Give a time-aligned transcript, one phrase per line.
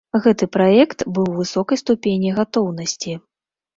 [0.23, 3.13] Гэты праект быў у высокай ступені гатоўнасці.